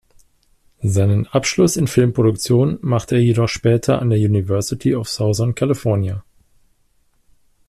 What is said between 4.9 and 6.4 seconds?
of Southern California.